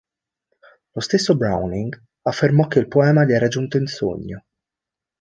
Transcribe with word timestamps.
Lo 0.93 0.99
stesso 1.01 1.37
Browning 1.37 1.93
affermò 2.23 2.65
che 2.65 2.79
il 2.79 2.87
poema 2.87 3.23
gli 3.23 3.33
era 3.33 3.47
giunto 3.47 3.77
in 3.77 3.85
sogno. 3.85 4.43